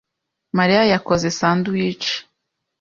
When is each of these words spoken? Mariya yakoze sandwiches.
Mariya 0.57 0.81
yakoze 0.93 1.27
sandwiches. 1.39 2.11